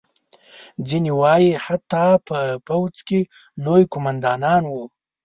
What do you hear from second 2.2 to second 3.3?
په پوځ کې